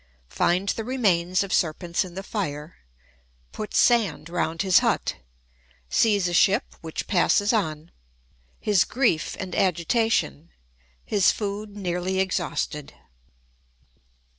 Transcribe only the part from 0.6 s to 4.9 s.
the Remains of Serpents in the Fire—Puts Sand round his